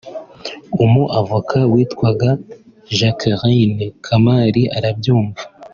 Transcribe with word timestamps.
umu 0.83 1.03
avocate 1.19 1.69
witwaga 1.73 2.29
Jacqueline 2.97 3.83
Kamali 4.05 4.61
arabyumva 4.77 5.43